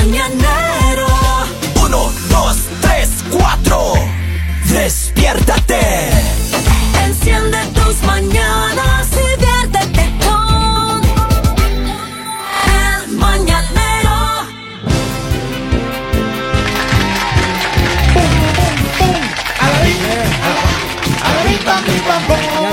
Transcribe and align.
mañanero. 0.00 0.39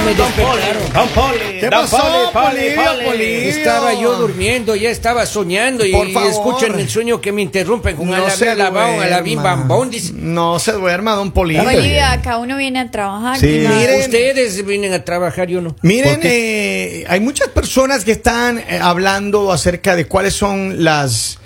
Me 0.07 0.13
despertaron. 0.15 0.93
Don 0.93 1.09
Poli, 1.09 1.59
¿Qué 1.59 1.69
don 1.69 1.71
pasó, 1.71 1.97
Poli, 2.33 2.59
Poli, 2.75 3.05
Poli. 3.05 3.25
Estaba 3.49 3.93
yo 3.93 4.15
durmiendo, 4.17 4.75
ya 4.75 4.89
estaba 4.89 5.25
soñando 5.25 5.85
y, 5.85 5.91
Por 5.91 6.07
y 6.07 6.13
favor. 6.13 6.29
escuchan 6.29 6.79
el 6.79 6.89
sueño 6.89 7.19
que 7.21 7.31
me 7.31 7.41
interrumpen 7.41 7.95
con 7.95 8.07
No 8.09 8.15
a 8.15 8.19
la 8.19 8.29
se 8.29 8.55
baón, 8.55 9.01
a 9.01 9.07
la 9.07 9.21
bim 9.21 9.35
duerma. 9.35 9.55
bam 9.55 9.67
bom, 9.67 9.89
dice. 9.89 10.13
No 10.13 10.59
se 10.59 10.71
duerma, 10.73 11.13
don. 11.13 11.33
Oye, 11.35 12.01
acá 12.01 12.37
uno 12.37 12.57
viene 12.57 12.79
a 12.79 12.89
trabajar. 12.91 13.37
Sí. 13.37 13.47
Miren. 13.67 14.01
Ustedes 14.01 14.65
vienen 14.65 14.93
a 14.93 15.03
trabajar, 15.03 15.47
yo 15.47 15.61
no. 15.61 15.75
Miren, 15.81 16.19
eh, 16.23 17.05
hay 17.07 17.19
muchas 17.19 17.49
personas 17.49 18.03
que 18.03 18.11
están 18.13 18.59
eh, 18.59 18.79
hablando 18.81 19.51
acerca 19.51 19.95
de 19.95 20.05
cuáles 20.05 20.33
son 20.33 20.83
las, 20.83 21.39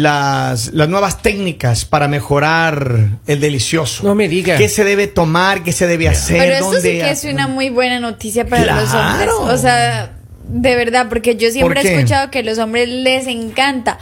las, 0.00 0.72
las 0.74 0.88
nuevas 0.88 1.22
técnicas 1.22 1.84
para 1.84 2.08
mejorar 2.08 3.08
el 3.26 3.40
delicioso. 3.40 4.04
No 4.04 4.14
me 4.14 4.28
diga. 4.28 4.56
¿Qué 4.56 4.68
se 4.68 4.84
debe 4.84 5.06
tomar? 5.06 5.62
¿Qué 5.62 5.72
se 5.72 5.86
debe 5.86 6.08
hacer? 6.08 6.38
Pero 6.38 6.52
esto 6.54 6.66
sí 6.70 6.74
¿Dónde 6.74 6.90
que 7.00 7.10
es 7.10 7.24
una 7.24 7.48
muy 7.48 7.70
buena 7.70 7.98
noticia 8.00 8.46
para 8.46 8.80
los 8.80 8.90
Claro. 8.90 9.38
hombres. 9.38 9.54
O 9.54 9.58
sea, 9.58 10.12
de 10.48 10.76
verdad, 10.76 11.06
porque 11.08 11.36
yo 11.36 11.50
siempre 11.50 11.80
¿Por 11.80 11.86
he 11.86 11.94
escuchado 11.94 12.30
que 12.30 12.40
a 12.40 12.42
los 12.42 12.58
hombres 12.58 12.88
les 12.88 13.26
encanta, 13.26 13.98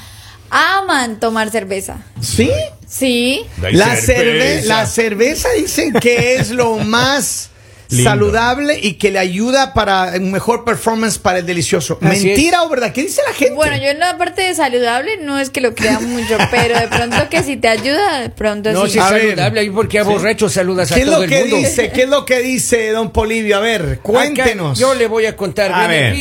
aman 0.50 1.20
tomar 1.20 1.50
cerveza. 1.50 1.98
¿Sí? 2.20 2.50
Sí. 2.88 3.42
La, 3.72 3.96
cerve- 3.96 4.62
la 4.64 4.86
cerveza 4.86 5.48
dicen 5.56 5.92
que 5.94 6.36
es 6.36 6.50
lo 6.50 6.76
más 6.84 7.50
Lindo. 7.90 8.10
saludable 8.10 8.78
y 8.82 8.94
que 8.94 9.10
le 9.10 9.18
ayuda 9.18 9.74
para 9.74 10.12
un 10.16 10.32
mejor 10.32 10.64
performance 10.64 11.18
para 11.18 11.38
el 11.40 11.46
delicioso. 11.46 11.98
Así 12.02 12.26
¿Mentira 12.26 12.62
o 12.62 12.68
verdad? 12.68 12.92
¿Qué 12.92 13.02
dice 13.02 13.20
la 13.26 13.34
gente? 13.34 13.54
Bueno, 13.54 13.76
yo 13.76 13.84
en 13.88 13.98
la 13.98 14.16
parte 14.16 14.42
de 14.42 14.54
saludable 14.54 15.18
no 15.18 15.38
es 15.38 15.50
que 15.50 15.60
lo 15.60 15.74
crea 15.74 16.00
mucho, 16.00 16.38
pero 16.50 16.78
de 16.80 16.88
pronto 16.88 17.28
que 17.30 17.42
si 17.42 17.56
te 17.56 17.68
ayuda, 17.68 18.20
de 18.20 18.30
pronto 18.30 18.72
No, 18.72 18.86
sí. 18.86 18.92
si 18.92 18.98
es 18.98 19.04
A 19.04 19.08
saludable, 19.10 19.60
ahí 19.60 19.70
porque 19.70 19.98
a 19.98 20.04
borracho 20.04 20.48
saludas 20.48 20.90
a 20.90 20.94
¿Qué 20.94 21.00
es 21.02 21.06
todo 21.06 21.16
lo 21.18 21.22
el 21.24 21.28
que 21.30 21.40
mundo. 21.40 21.56
dice? 21.58 21.90
¿Qué 21.92 22.02
es 22.04 22.08
lo 22.08 22.24
que 22.24 22.40
dice 22.40 22.90
don 22.90 23.10
Polivio? 23.12 23.56
A 23.58 23.60
ver, 23.60 24.00
cuéntenos. 24.02 24.78
Acá 24.78 24.80
yo 24.80 24.94
le 24.94 25.06
voy 25.06 25.26
a 25.26 25.36
contar 25.36 25.72
A 25.72 25.86
ver. 25.86 26.14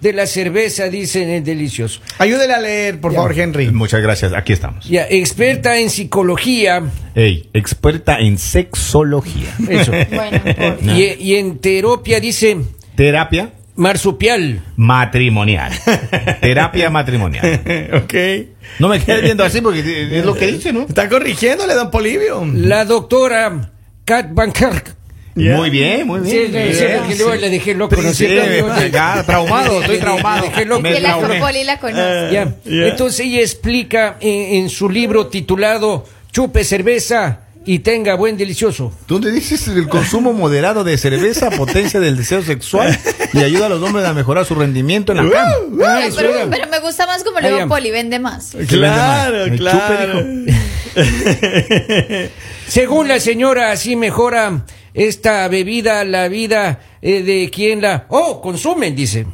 De 0.00 0.12
la 0.12 0.26
cerveza, 0.26 0.88
dicen 0.88 1.28
el 1.30 1.42
delicioso. 1.44 2.00
Ayúdele 2.18 2.52
a 2.54 2.60
leer, 2.60 3.00
por 3.00 3.12
Ya. 3.12 3.16
favor, 3.18 3.38
Henry. 3.38 3.70
Muchas 3.70 4.00
gracias, 4.02 4.32
aquí 4.34 4.52
estamos. 4.52 4.84
Ya, 4.88 5.06
experta 5.08 5.78
en 5.78 5.88
psicología, 5.90 6.82
Ey, 7.14 7.48
experta 7.54 8.18
en 8.20 8.38
sexología. 8.38 9.48
eso. 9.68 9.92
Bueno, 10.10 10.40
por- 10.42 10.78
y, 10.96 11.16
y 11.18 11.34
en 11.36 11.58
terapia 11.58 12.20
dice 12.20 12.58
Terapia 12.94 13.52
marsupial. 13.74 14.62
matrimonial. 14.76 15.72
Terapia 16.40 16.90
matrimonial. 16.90 17.60
ok. 18.04 18.14
No 18.78 18.88
me 18.88 19.00
quedes 19.00 19.22
viendo 19.22 19.44
así 19.44 19.60
porque 19.60 19.80
es 20.18 20.24
lo 20.24 20.34
que 20.34 20.46
dice, 20.52 20.72
¿no? 20.72 20.82
Está 20.82 21.08
corrigiéndole, 21.08 21.74
don 21.74 21.90
Polivio. 21.90 22.44
La 22.54 22.84
doctora 22.84 23.70
Kat 24.04 24.28
Van 24.32 24.52
Kerk. 24.52 24.94
Muy 25.36 25.70
bien, 25.70 26.06
muy 26.06 26.28
Sí, 26.28 26.46
bien. 26.50 26.72
sí, 26.72 26.78
sí, 26.78 26.84
porque 26.98 27.14
luego 27.16 27.34
le 27.34 27.50
dejé 27.50 27.74
loco. 27.74 27.94
¿no 27.94 28.12
Sí, 28.14 28.26
ya, 28.92 29.22
traumado, 29.24 29.80
estoy 29.82 29.98
traumado. 29.98 30.42
le 30.42 30.48
dejé 30.48 30.64
loco. 30.64 30.80
Me 30.82 30.98
la 31.00 31.18
traumé. 31.18 31.40
Poli 31.40 31.64
la 31.64 31.78
conoce. 31.78 32.28
Ya. 32.32 32.54
Entonces 32.64 33.20
ella 33.26 33.40
explica 33.40 34.16
en, 34.20 34.54
en 34.62 34.70
su 34.70 34.88
libro 34.88 35.26
titulado 35.28 36.04
Chupe 36.32 36.64
cerveza 36.64 37.40
y 37.68 37.80
tenga 37.80 38.14
buen 38.14 38.36
delicioso. 38.36 38.92
¿Dónde 39.08 39.30
dices 39.32 39.66
el 39.68 39.88
consumo 39.88 40.32
moderado 40.32 40.84
de 40.84 40.96
cerveza 40.96 41.50
potencia 41.50 41.98
del 42.00 42.16
deseo 42.16 42.40
sexual 42.42 42.96
y 43.32 43.38
ayuda 43.42 43.66
a 43.66 43.68
los 43.68 43.82
hombres 43.82 44.06
a 44.06 44.14
mejorar 44.14 44.44
su 44.46 44.54
rendimiento 44.54 45.12
en 45.12 45.18
la 45.18 45.30
cama? 45.30 45.52
Ah, 45.84 45.96
Ay, 45.96 46.08
eso 46.08 46.16
pero, 46.18 46.32
pero 46.48 46.66
me 46.70 46.78
gusta 46.78 47.06
más 47.06 47.24
como 47.24 47.40
va. 47.40 47.66
Poli, 47.66 47.90
vende 47.90 48.18
más. 48.20 48.52
Claro, 48.68 49.44
El 49.44 49.56
claro. 49.58 50.24
Según 52.68 53.08
la 53.08 53.20
señora, 53.20 53.72
así 53.72 53.96
mejora 53.96 54.62
esta 54.96 55.46
bebida 55.48 56.02
la 56.04 56.26
vida 56.28 56.80
eh, 57.02 57.22
de 57.22 57.50
quien 57.50 57.82
la... 57.82 58.06
Oh, 58.08 58.40
consumen, 58.40 58.96
dice. 58.96 59.26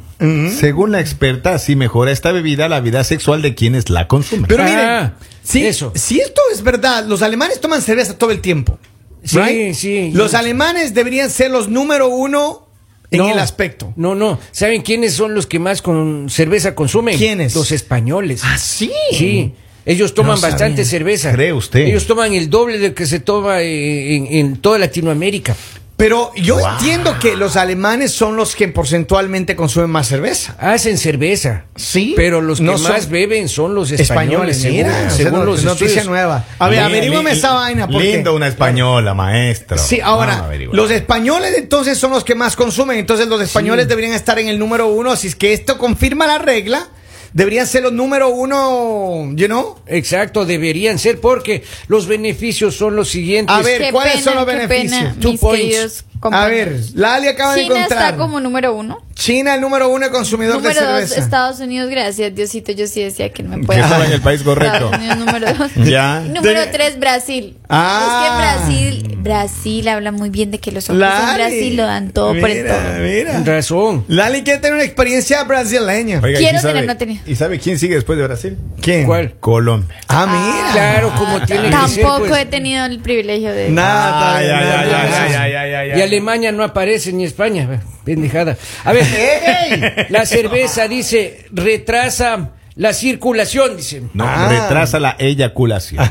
Según 0.59 0.93
la 0.93 1.01
experta, 1.01 1.59
sí 1.59 1.75
mejora 1.75 2.13
esta 2.13 2.31
bebida 2.31 2.69
la 2.69 2.79
vida 2.81 3.03
sexual 3.03 3.43
de 3.43 3.57
quienes 3.57 3.91
la 3.91 4.07
consumen. 4.07 4.45
Pero 4.47 4.63
Ah, 4.63 4.67
miren, 4.69 5.13
si, 5.43 5.67
eso. 5.67 5.91
si 5.97 6.21
esto 6.21 6.41
es 6.53 6.63
verdad, 6.63 7.07
los 7.07 7.23
alemanes 7.23 7.61
toman 7.61 7.83
cerveza 7.83 8.17
todo 8.17 8.31
el 8.31 8.41
tiempo. 8.41 8.79
Sí, 9.25 9.39
right? 9.39 9.75
sí. 9.75 10.11
Los 10.13 10.35
alemanes 10.35 10.95
deberían 10.95 11.29
ser 11.31 11.51
los 11.51 11.69
número 11.69 12.09
uno 12.09 12.69
en 13.11 13.19
No, 13.19 13.33
el 13.33 13.39
aspecto. 13.41 13.93
No, 13.97 14.15
no. 14.15 14.39
¿Saben 14.53 14.83
quiénes 14.83 15.15
son 15.15 15.35
los 15.35 15.47
que 15.49 15.59
más 15.59 15.83
con 15.83 16.31
cerveza 16.31 16.77
consumen? 16.77 17.19
¿Quiénes? 17.19 17.55
Los 17.57 17.73
españoles. 17.73 18.43
¿Ah, 18.45 18.59
sí? 18.59 18.93
Sí. 19.11 19.55
Ellos 19.85 20.15
toman 20.15 20.37
No 20.37 20.41
bastante 20.43 20.85
cerveza. 20.85 21.33
¿Cree 21.33 21.53
usted? 21.53 21.81
Ellos 21.81 22.07
toman 22.07 22.33
el 22.35 22.49
doble 22.51 22.79
de 22.79 22.95
que 22.95 23.07
se 23.07 23.19
toma 23.21 23.61
en, 23.63 24.27
en 24.31 24.57
toda 24.57 24.79
Latinoamérica. 24.79 25.57
Pero 25.97 26.33
yo 26.35 26.57
Wow. 26.57 26.67
entiendo 26.73 27.17
que 27.21 27.37
los 27.37 27.55
alemanes 27.57 28.11
son 28.11 28.37
los 28.37 28.57
que 28.57 28.67
porcentualmente 28.67 29.55
consumen 29.55 29.91
más 29.91 30.09
cerveza. 30.09 30.57
Hacen 30.59 30.99
cerveza. 30.99 31.65
Sí. 31.77 32.15
Pero 32.17 32.41
los 32.41 32.59
que 32.59 32.65
No 32.65 32.77
más 32.79 33.09
beben 33.09 33.49
son 33.49 33.75
los 33.77 33.93
españoles. 33.93 34.57
Españoles, 34.57 34.57
según- 34.61 34.77
mira, 34.79 35.11
según, 35.11 35.47
los 35.47 35.63
no- 35.63 35.71
noticia 35.71 35.87
estudios. 35.87 36.07
nueva. 36.09 36.45
A 36.59 36.69
ver, 36.69 36.81
averígame 36.81 37.31
esa 37.33 37.53
vaina. 37.55 37.87
porque- 37.87 38.15
Lindo 38.15 38.35
una 38.35 38.49
española, 38.49 39.15
maestro. 39.15 39.79
Sí, 39.79 40.01
ahora, 40.03 40.49
los 40.73 40.91
españoles 40.91 41.55
entonces 41.57 41.99
son 41.99 42.11
los 42.11 42.25
que 42.25 42.35
más 42.35 42.57
consumen, 42.57 42.99
entonces 42.99 43.29
los 43.29 43.41
españoles 43.41 43.87
deberían 43.87 44.15
estar 44.15 44.39
en 44.41 44.49
el 44.49 44.59
número 44.59 44.89
uno, 44.89 45.15
si 45.15 45.29
es 45.29 45.37
que 45.37 45.53
esto 45.53 45.79
confirma 45.79 46.27
la 46.27 46.39
regla, 46.39 46.89
deberían 47.33 47.67
ser 47.67 47.83
los 47.83 47.93
número 47.93 48.29
uno, 48.29 49.33
you 49.35 49.47
know? 49.47 49.79
Exacto, 49.87 50.45
deberían 50.45 50.99
ser 50.99 51.21
porque 51.21 51.63
los 51.89 52.07
beneficios 52.07 52.77
son 52.77 52.97
los 52.97 53.09
siguientes. 53.09 53.55
A 53.55 53.63
ver, 53.63 53.81
Qué 53.83 53.93
¿cuáles 53.93 54.15
pena, 54.15 54.25
son 54.25 54.35
los 54.37 54.47
beneficios? 54.47 54.91
pena, 55.01 55.17
Two 55.21 55.37
points. 55.39 56.05
A 56.23 56.47
ver, 56.47 56.79
Lali 56.95 57.27
acaba 57.29 57.55
de 57.55 57.63
China 57.65 57.77
encontrar. 57.79 58.03
está 58.13 58.17
como 58.17 58.39
número 58.41 58.75
uno. 58.75 58.99
China 59.15 59.55
el 59.55 59.61
número 59.61 59.89
uno 59.89 60.11
consumidor 60.11 60.57
Número 60.57 60.75
de 60.81 60.87
dos, 60.87 60.95
cerveza. 61.01 61.21
Estados 61.21 61.61
Unidos, 61.61 61.91
gracias 61.91 62.35
Diosito, 62.35 62.73
yo 62.73 62.87
sí 62.87 63.03
decía 63.03 63.31
que 63.31 63.43
no 63.43 63.51
me 63.51 63.61
Que 63.61 63.67
puede. 63.67 63.81
estaba 63.81 64.07
en 64.07 64.13
el 64.13 64.21
país 64.21 64.43
correcto. 64.43 64.75
Estados 64.77 64.99
Unidos 64.99 65.19
número 65.19 65.55
dos. 65.55 65.71
Ya. 65.89 66.21
Número 66.21 66.61
De- 66.61 66.67
tres, 66.69 66.99
Brasil. 66.99 67.57
Ah. 67.69 68.59
Es 68.65 68.69
que 68.69 68.77
Brasil, 68.77 69.17
Brasil 69.19 69.89
habla 69.89 70.13
muy 70.13 70.31
bien 70.31 70.51
de 70.51 70.59
que 70.59 70.73
los 70.73 70.89
hombres 70.91 71.09
en 71.11 71.17
Lali. 71.27 71.35
Brasil 71.43 71.77
lo 71.77 71.87
dan 71.87 72.11
todo 72.13 72.35
por 72.39 72.51
el 72.51 72.67
todo. 72.67 72.79
Mira. 73.01 73.43
Razón. 73.45 74.05
Lali 74.09 74.43
quiere 74.43 74.59
tener 74.61 74.75
una 74.75 74.85
experiencia 74.85 75.43
brasileña. 75.45 76.21
Oiga, 76.23 76.39
Quiero 76.39 76.59
¿y 76.59 76.61
sabe- 76.61 76.75
tener, 76.75 76.87
no 76.89 76.97
tenía. 76.97 77.21
¿Y 77.27 77.35
sabe 77.37 77.59
quién 77.59 77.79
sigue 77.79 77.95
después 77.95 78.19
de 78.19 78.25
Brasil? 78.27 78.59
¿Quién? 78.81 79.07
¿Cuál? 79.07 79.35
Colombia. 79.41 79.97
Ah, 80.09 80.27
mira. 80.27 80.73
Claro, 80.73 81.13
como 81.17 81.41
tiene 81.47 81.71
que 81.71 81.89
ser. 81.89 82.03
Tampoco 82.05 82.29
pues. 82.29 82.43
he 82.43 82.47
tenido 82.47 82.85
el 82.87 82.99
privilegio 83.01 83.53
de. 83.53 83.69
Nada, 83.71 84.37
ay, 84.37 84.47
ay, 84.49 85.55
ay, 85.55 85.75
ay, 85.93 85.99
Y. 85.99 86.03
Alemania 86.03 86.53
no 86.53 86.63
aparece 86.65 87.13
ni 87.13 87.25
España. 87.25 87.81
Pendejada. 88.05 88.57
A 88.85 88.93
ver, 88.93 90.07
la 90.11 90.27
cerveza 90.27 90.89
dice 90.89 91.47
retrasa 91.53 92.51
la 92.75 92.93
circulación, 92.95 93.77
dice. 93.77 94.03
No, 94.15 94.25
Ah. 94.27 94.49
retrasa 94.49 94.99
la 94.99 95.15
eyaculación. 95.19 96.03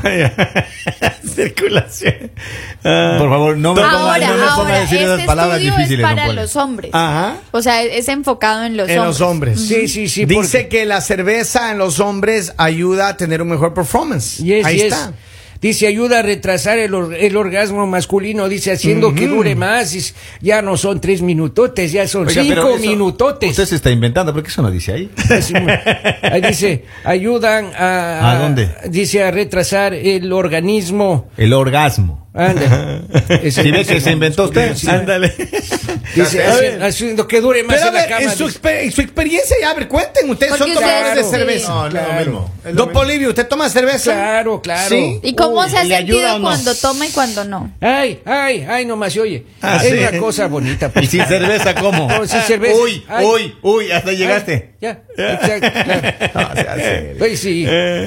Circulación. 1.34 2.30
Ah. 2.84 3.16
Por 3.18 3.28
favor, 3.30 3.56
no 3.56 3.74
me 3.74 3.82
ponga, 3.82 3.92
no 3.92 4.06
me 4.08 4.18
ponga 4.18 4.46
a 4.46 4.54
ahora, 4.54 4.80
decir 4.80 4.98
este 4.98 5.14
esas 5.14 5.26
palabras 5.26 5.56
estudio 5.58 5.76
difíciles. 5.76 6.06
es 6.06 6.14
para 6.14 6.32
los 6.32 6.56
hombres. 6.56 6.90
Ajá. 6.94 7.36
O 7.50 7.62
sea, 7.62 7.82
es 7.82 8.08
enfocado 8.08 8.64
en 8.64 8.76
los 8.76 8.88
En 8.88 8.98
hombres. 9.00 9.18
los 9.18 9.28
hombres. 9.28 9.60
Sí, 9.60 9.88
sí, 9.88 10.08
sí. 10.08 10.24
Dice 10.24 10.58
porque- 10.62 10.68
que 10.68 10.86
la 10.86 11.00
cerveza 11.00 11.70
en 11.72 11.78
los 11.78 12.00
hombres 12.00 12.52
ayuda 12.58 13.08
a 13.08 13.16
tener 13.16 13.42
un 13.42 13.48
mejor 13.48 13.74
performance. 13.74 14.38
Yes, 14.42 14.64
Ahí 14.66 14.76
yes. 14.76 14.84
está. 14.84 15.12
Dice, 15.62 15.86
ayuda 15.86 16.18
a 16.18 16.22
retrasar 16.22 16.78
el, 16.78 16.92
or- 16.92 17.14
el 17.14 17.36
orgasmo 17.36 17.86
masculino, 17.86 18.48
dice, 18.48 18.72
haciendo 18.72 19.14
que 19.14 19.28
dure 19.28 19.54
más. 19.54 19.92
Dice, 19.92 20.12
ya 20.40 20.60
no 20.60 20.76
son 20.76 21.00
tres 21.00 21.22
minutotes, 21.22 21.92
ya 21.92 22.06
son 22.08 22.26
Oiga, 22.26 22.42
cinco 22.42 22.70
eso- 22.70 22.78
minutotes. 22.80 23.50
Usted 23.50 23.66
se 23.66 23.76
está 23.76 23.90
inventando, 23.90 24.32
porque 24.34 24.48
eso 24.48 24.60
no 24.60 24.70
dice 24.72 24.92
ahí. 24.92 25.10
Ahí 26.22 26.40
dice, 26.42 26.84
ayudan 27.04 27.70
a, 27.78 28.32
¿A 28.32 28.38
dónde? 28.40 28.68
Dice, 28.88 29.22
a 29.22 29.30
retrasar 29.30 29.94
el 29.94 30.32
organismo. 30.32 31.30
El 31.36 31.52
orgasmo. 31.52 32.26
Anda. 32.34 33.02
Ese- 33.28 33.62
Si 33.62 33.70
ve 33.70 33.84
que 33.84 34.00
se 34.00 34.10
inventó 34.10 34.44
usted. 34.46 34.74
Sí. 34.74 34.88
Ándale. 34.88 35.32
Dice, 36.14 36.42
A 36.42 36.52
haci- 36.54 36.60
ver. 36.60 36.82
haciendo 36.82 37.26
que 37.26 37.40
dure 37.40 37.62
más 37.64 37.76
Pero 37.76 37.86
a 37.86 37.88
en 37.88 37.94
la 37.94 38.00
ver, 38.02 38.08
cama. 38.10 38.22
en 38.32 38.36
su, 38.38 38.46
dice. 38.46 38.60
exper- 38.60 38.80
en 38.84 38.92
su 38.92 39.00
experiencia, 39.00 39.56
ya, 39.60 39.70
a 39.70 39.74
ver, 39.74 39.88
cuenten, 39.88 40.28
ustedes 40.30 40.56
son 40.56 40.72
tomadores 40.74 41.14
de 41.16 41.24
sí. 41.24 41.30
cerveza. 41.30 41.68
No, 41.68 41.74
no 41.76 41.84
lo 41.84 41.90
Claro. 41.90 42.14
mismo. 42.24 42.54
Es 42.64 42.74
lo 42.74 42.84
Don. 42.84 42.92
Polivio, 42.92 43.28
¿usted 43.30 43.46
toma 43.48 43.68
cerveza? 43.68 44.12
Claro, 44.12 44.60
claro. 44.62 44.88
Sí. 44.88 45.20
¿Y 45.22 45.34
cómo 45.34 45.60
Uy, 45.60 45.70
se 45.70 45.78
ha 45.78 45.84
¿le 45.84 45.96
ayuda 45.96 46.18
sentido 46.18 46.38
no? 46.38 46.44
cuando 46.44 46.74
toma 46.74 47.06
y 47.06 47.10
cuando 47.10 47.44
no? 47.44 47.72
Ay, 47.80 48.20
ay, 48.24 48.66
ay, 48.68 48.84
nomás 48.86 49.12
se 49.12 49.20
oye. 49.20 49.46
Ah, 49.62 49.76
es 49.82 49.90
sí. 49.90 49.98
una 49.98 50.18
cosa 50.18 50.46
bonita. 50.48 50.90
¿Y 51.00 51.06
sin 51.06 51.24
cerveza 51.24 51.74
cómo? 51.74 52.08
No, 52.08 52.26
sin 52.26 52.40
cerveza. 52.42 52.76
Uy, 52.80 53.04
Ay. 53.08 53.24
uy, 53.26 53.54
uy, 53.62 53.90
hasta 53.92 54.12
llegaste. 54.12 54.52
Ay, 54.52 54.78
ya, 54.80 55.02
exacto. 55.16 55.68
claro. 55.84 56.12
No. 57.18 57.24
Ay, 57.24 57.36
sí. 57.36 57.64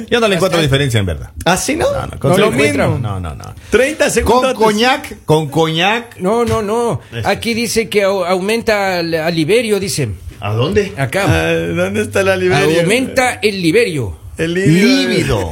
Yo 0.10 0.20
no 0.20 0.28
le 0.28 0.36
encuentro 0.36 0.62
diferencia 0.62 1.00
en 1.00 1.06
verdad. 1.06 1.32
¿Así 1.46 1.76
no? 1.76 1.92
No, 1.92 2.08
no, 2.08 2.20
con 2.20 2.32
No, 2.32 2.38
lo 2.38 2.48
encuentro. 2.52 2.90
mismo. 2.92 3.00
No, 3.08 3.20
no, 3.20 3.36
no. 3.36 3.54
30 3.70 4.06
Con 4.06 4.14
segundos. 4.14 4.54
coñac, 4.56 5.24
con 5.26 5.50
coñac. 5.50 6.18
No, 6.18 6.44
no, 6.46 6.62
no. 6.62 7.02
Aquí 7.24 7.54
dice 7.54 7.88
que 7.90 7.95
au- 8.04 8.26
aumenta 8.26 9.00
al, 9.00 9.14
al 9.14 9.36
liberio, 9.36 9.80
dice. 9.80 10.10
¿A 10.40 10.54
dónde? 10.54 10.92
Acá. 10.98 11.24
Ah, 11.28 11.52
¿Dónde 11.54 12.02
está 12.02 12.22
la 12.24 12.36
librería? 12.36 12.82
Aumenta 12.82 13.40
el 13.42 13.62
liberio. 13.62 14.18
El 14.38 14.54
líbido. 14.54 15.52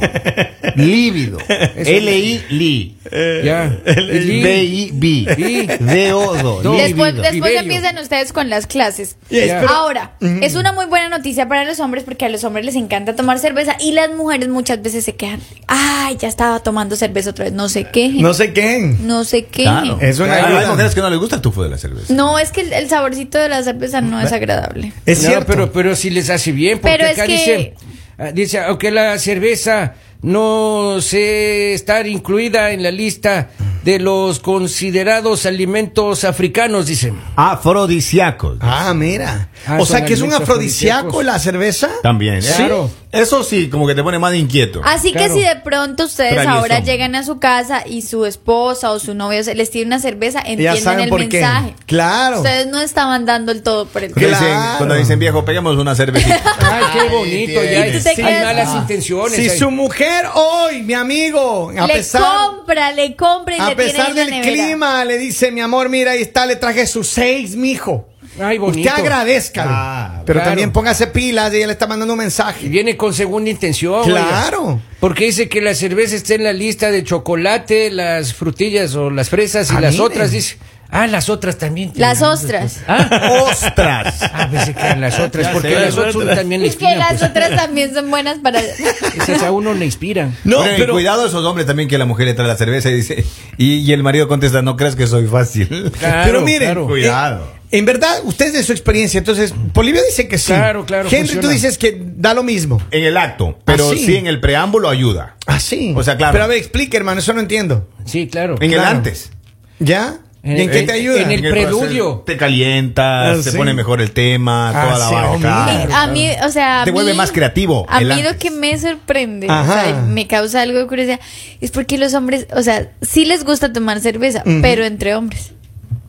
Lívido. 0.76 1.38
L-I, 1.48 2.42
li. 2.50 2.96
Ya. 3.44 3.76
B-I-B. 3.84 5.78
No. 5.80 6.72
Después, 6.76 7.14
Lívido. 7.14 7.22
después 7.22 7.52
empiezan 7.56 7.98
ustedes 7.98 8.32
con 8.32 8.48
las 8.50 8.66
clases. 8.66 9.16
Yes, 9.30 9.46
Ya. 9.46 9.60
pero- 9.60 9.72
Ahora, 9.72 10.12
es 10.20 10.54
una 10.54 10.72
muy 10.72 10.86
buena 10.86 11.08
noticia 11.08 11.48
para 11.48 11.64
los 11.64 11.80
hombres 11.80 12.04
porque 12.04 12.24
a 12.24 12.28
los 12.28 12.44
hombres 12.44 12.64
les 12.64 12.74
encanta 12.76 13.14
tomar 13.16 13.38
cerveza 13.38 13.76
y 13.80 13.92
las 13.92 14.10
mujeres 14.10 14.48
muchas 14.48 14.82
veces 14.82 15.04
se 15.04 15.14
quejan. 15.16 15.40
Ay, 15.66 16.16
ya 16.18 16.28
estaba 16.28 16.60
tomando 16.60 16.96
cerveza 16.96 17.30
otra 17.30 17.44
vez. 17.46 17.52
No 17.54 17.68
sé 17.68 17.88
qué. 17.92 18.08
No 18.08 18.34
sé 18.34 18.52
qué. 18.52 18.96
No 19.00 19.24
sé 19.24 19.44
qué. 19.46 19.62
Claro. 19.62 19.98
Es 20.00 20.18
una 20.18 20.34
Hay- 20.34 20.66
mujeres 20.66 20.94
que 20.94 21.00
no 21.00 21.10
les 21.10 21.18
gusta 21.18 21.36
el 21.36 21.42
tufo 21.42 21.62
de 21.62 21.70
la 21.70 21.78
cerveza. 21.78 22.12
No, 22.14 22.38
es 22.38 22.50
que 22.50 22.62
el, 22.62 22.72
el 22.72 22.88
saborcito 22.88 23.38
de 23.38 23.48
la 23.48 23.62
cerveza 23.62 24.00
no 24.00 24.20
es 24.20 24.32
agradable. 24.32 24.92
Es 25.06 25.22
No, 25.22 25.28
cierto. 25.28 25.46
pero, 25.46 25.72
pero 25.72 25.94
si 25.96 26.10
les 26.10 26.30
hace 26.30 26.52
bien, 26.52 26.78
porque 26.80 27.04
acá 27.04 27.26
que- 27.26 27.74
dice, 28.16 28.22
ah, 28.28 28.32
dice, 28.32 28.58
aunque 28.60 28.90
la 28.90 29.18
cerveza 29.18 29.94
no 30.22 31.00
se 31.00 31.74
estar 31.74 32.06
incluida 32.06 32.70
en 32.70 32.82
la 32.82 32.90
lista 32.90 33.50
de 33.84 33.98
los 33.98 34.40
considerados 34.40 35.46
alimentos 35.46 36.24
africanos, 36.24 36.86
dice. 36.86 37.12
Afrodisíacos. 37.36 38.58
Ah, 38.60 38.92
mira. 38.94 39.48
Ah, 39.66 39.78
o 39.80 39.86
sea 39.86 40.04
que 40.04 40.12
es 40.14 40.20
un 40.20 40.32
afrodisíaco 40.32 41.22
la 41.22 41.38
cerveza. 41.38 41.88
También. 42.02 42.40
Claro. 42.40 42.88
Sí. 42.92 43.00
Eso 43.12 43.44
sí, 43.44 43.68
como 43.70 43.86
que 43.86 43.94
te 43.94 44.02
pone 44.02 44.18
más 44.18 44.34
inquieto. 44.34 44.80
Así 44.84 45.12
Claro. 45.12 45.32
que 45.34 45.40
si 45.40 45.46
de 45.46 45.54
pronto 45.56 46.04
ustedes 46.06 46.32
Traviesón. 46.32 46.58
ahora 46.58 46.80
llegan 46.80 47.14
a 47.14 47.22
su 47.22 47.38
casa 47.38 47.84
y 47.86 48.02
su 48.02 48.26
esposa 48.26 48.90
o 48.90 48.98
su 48.98 49.14
novio 49.14 49.44
se 49.44 49.54
les 49.54 49.70
tiene 49.70 49.86
una 49.86 50.00
cerveza, 50.00 50.40
entienden 50.40 50.82
saben 50.82 51.04
el 51.04 51.08
por 51.10 51.20
mensaje. 51.20 51.74
qué. 51.78 51.84
Claro. 51.86 52.38
Ustedes 52.38 52.66
no 52.66 52.80
estaban 52.80 53.24
dando 53.24 53.52
el 53.52 53.62
todo 53.62 53.86
por 53.86 54.02
el 54.02 54.12
Cuando, 54.12 54.28
Claro. 54.30 54.44
dicen, 54.44 54.60
cuando 54.78 54.94
dicen 54.96 55.18
viejo, 55.20 55.44
peguemos 55.44 55.76
una 55.76 55.94
cervecita. 55.94 56.42
Ay, 56.58 56.84
qué 56.92 57.08
bonito, 57.16 57.62
ya. 57.62 58.02
Te 58.14 58.22
Hay 58.24 58.44
malas 58.44 58.68
Ah. 58.72 58.78
intenciones. 58.80 59.36
Si 59.36 59.48
su 59.48 59.70
mujer 59.70 60.26
hoy, 60.34 60.82
mi 60.82 60.94
amigo, 60.94 61.70
a 61.70 61.86
le 61.86 61.94
pesar, 61.94 62.22
compra, 62.48 62.90
le 62.92 63.14
compra 63.14 63.56
y 63.56 63.60
a 63.60 63.73
tiene 63.76 63.92
pesar 63.92 64.14
del 64.14 64.30
nevera. 64.30 64.52
clima, 64.52 65.04
le 65.04 65.18
dice, 65.18 65.50
mi 65.50 65.60
amor, 65.60 65.88
mira, 65.88 66.12
ahí 66.12 66.22
está, 66.22 66.46
le 66.46 66.56
traje 66.56 66.86
sus 66.86 67.08
seis, 67.08 67.56
mijo. 67.56 68.08
Ay, 68.40 68.58
bonito. 68.58 68.88
Usted 68.88 69.00
agradezca. 69.00 69.64
Ah, 69.64 70.22
pero 70.26 70.38
claro. 70.38 70.50
también 70.50 70.72
póngase 70.72 71.06
pilas, 71.06 71.52
ella 71.52 71.66
le 71.68 71.72
está 71.74 71.86
mandando 71.86 72.14
un 72.14 72.18
Y 72.20 72.22
mensaje. 72.22 72.68
viene 72.68 72.96
con 72.96 73.14
segunda 73.14 73.48
intención. 73.48 74.02
Claro. 74.04 74.62
oiga. 74.64 74.80
Porque 74.98 75.26
dice 75.26 75.48
que 75.48 75.60
la 75.60 75.74
cerveza 75.74 76.16
está 76.16 76.34
en 76.34 76.42
la 76.44 76.52
lista 76.52 76.90
de 76.90 77.04
chocolate, 77.04 77.90
las 77.90 78.34
frutillas 78.34 78.94
o 78.96 79.10
las 79.10 79.28
fresas 79.30 79.70
y 79.70 79.74
las 79.74 79.92
miren. 79.92 80.00
otras, 80.00 80.30
dice. 80.32 80.56
Ah, 80.96 81.06
las 81.08 81.28
otras 81.28 81.58
también. 81.58 81.90
Las 81.96 82.22
ostras. 82.22 82.80
Ah, 82.86 83.40
¡Ostras! 83.50 84.20
ah, 84.32 84.48
pensé 84.50 84.74
que 84.74 84.80
eran 84.80 85.00
las 85.00 85.18
otras, 85.18 85.46
Ya 85.46 85.52
porque 85.52 85.68
sé, 85.70 85.74
las 85.80 85.96
las 85.96 86.14
otras 86.14 86.36
también 86.36 86.62
le 86.62 86.68
Es 86.68 86.76
que 86.76 86.94
las 86.96 87.14
pues. 87.18 87.30
otras 87.30 87.50
también 87.56 87.92
son 87.92 88.10
buenas 88.10 88.38
para... 88.38 88.60
Esas 89.16 89.42
a 89.42 89.50
uno 89.50 89.74
le 89.74 89.84
inspiran. 89.86 90.36
No, 90.44 90.58
pero 90.76 90.92
cuidado 90.92 91.26
esos 91.26 91.44
hombres 91.44 91.66
también 91.66 91.88
que 91.88 91.98
la 91.98 92.04
mujer 92.04 92.26
le 92.26 92.34
trae 92.34 92.46
la 92.46 92.56
cerveza 92.56 92.90
y 92.90 92.94
dice 92.94 93.24
y, 93.58 93.74
y 93.80 93.92
el 93.92 94.02
marido 94.04 94.28
contesta 94.28 94.62
no 94.62 94.76
creas 94.76 94.94
que 94.94 95.06
soy 95.08 95.26
fácil 95.26 95.90
Claro, 95.98 96.22
pero 96.24 96.40
miren, 96.42 96.60
claro. 96.60 96.86
Cuidado. 96.86 97.44
eh, 97.44 97.76
en 97.78 97.84
verdad, 97.86 98.20
ustedes 98.22 98.52
de 98.52 98.62
su 98.62 98.70
experiencia, 98.70 99.18
entonces, 99.18 99.52
Polivio 99.72 100.00
dice 100.08 100.28
que 100.28 100.38
sí. 100.38 100.52
Claro, 100.52 100.86
claro, 100.86 101.08
Henry, 101.10 101.40
tú 101.40 101.48
dices 101.48 101.76
que 101.76 102.00
da 102.16 102.32
lo 102.34 102.44
mismo. 102.44 102.80
en 102.92 103.02
el 103.02 103.16
acto 103.16 103.58
pero 103.64 103.88
Ah, 103.90 103.94
sí. 103.94 104.06
sí 104.06 104.16
en 104.16 104.28
el 104.28 104.38
preámbulo 104.40 104.88
ayuda 104.88 105.34
Ah, 105.46 105.58
sí. 105.58 105.92
O 105.96 106.04
sea, 106.04 106.16
claro. 106.16 106.32
Pero 106.32 106.44
a 106.44 106.46
ver, 106.46 106.58
explique, 106.58 106.96
hermano, 106.96 107.18
eso 107.18 107.32
no 107.32 107.40
entiendo. 107.40 107.88
Sí, 108.04 108.28
claro. 108.28 108.54
en 108.60 108.72
el 108.72 108.78
antes 108.80 109.32
¿Ya? 109.80 110.18
¿Y 110.44 110.60
en 110.60 110.70
qué 110.70 110.82
te 110.82 110.92
ayuda? 110.92 111.22
en 111.22 111.30
el 111.30 111.40
preludio. 111.50 112.22
te 112.26 112.36
calientas 112.36 113.38
Ah, 113.38 113.42
te 113.42 113.50
sí. 113.50 113.56
pone 113.56 113.72
mejor 113.72 114.00
el 114.02 114.10
tema 114.12 114.68
Ah, 114.70 114.84
toda 114.84 114.98
la 114.98 115.08
sí, 115.34 115.40
claro. 115.40 115.94
A 115.94 116.06
mí, 116.08 116.28
o 116.44 116.50
sea, 116.50 116.82
a 116.82 116.84
Te 116.84 116.90
mí- 116.92 116.94
vuelve 116.96 117.14
más 117.14 117.32
creativo, 117.32 117.86
A 117.88 118.00
mí 118.00 118.22
lo 118.22 118.36
que 118.38 118.50
me 118.50 118.78
sorprende, 118.78 119.46
o 119.50 119.64
sea, 119.64 120.04
me 120.06 120.26
causa 120.26 120.60
algo 120.62 120.78
de 120.78 120.86
curiosidad, 120.86 121.20
es 121.60 121.70
porque 121.70 121.96
los 121.98 122.12
hombres, 122.14 122.46
o 122.54 122.62
sea, 122.62 122.90
sí 123.00 123.24
les 123.24 123.44
gusta 123.44 123.72
tomar 123.72 124.00
cerveza, 124.00 124.42
pero 124.62 124.84
entre 124.84 125.14
hombres. 125.14 125.52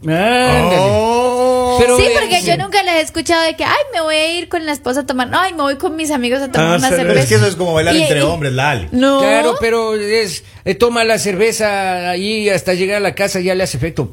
Ándale. 0.02 0.76
Pero, 1.78 1.98
sí, 1.98 2.04
porque 2.20 2.40
sí. 2.42 2.48
yo 2.48 2.58
nunca 2.58 2.82
les 2.84 2.96
he 2.96 3.02
escuchado 3.02 3.44
de 3.44 3.56
que, 3.56 3.64
ay, 3.64 3.78
me 3.94 4.02
voy 4.02 4.16
a 4.16 4.34
ir 4.38 4.50
con 4.50 4.66
la 4.66 4.72
esposa 4.72 5.02
a 5.02 5.06
tomar, 5.06 5.28
no, 5.30 5.40
ay, 5.40 5.54
me 5.54 5.62
voy 5.62 5.76
con 5.78 5.96
mis 5.96 6.12
amigos 6.12 6.42
a 6.42 6.52
tomar 6.52 6.74
Ah, 6.74 6.76
una 6.78 6.90
cerveza. 6.90 7.20
es 7.22 7.26
que 7.28 7.36
eso 7.36 7.48
es 7.48 7.56
como 7.56 7.74
bailar 7.74 7.96
Y- 7.96 8.02
entre 8.04 8.20
y- 8.20 8.22
hombres 8.24 8.54
Lali 8.54 8.88
No. 8.92 9.20
Claro, 9.20 9.56
pero 9.60 9.96
es 9.96 10.44
eh, 10.66 10.76
toma 10.76 11.04
la 11.04 11.18
cerveza 11.20 12.10
ahí 12.10 12.50
hasta 12.50 12.74
llegar 12.74 12.98
a 12.98 13.00
la 13.02 13.16
casa 13.16 13.40
ya 13.40 13.56
le 13.56 13.64
hace 13.64 13.78
efecto. 13.78 14.12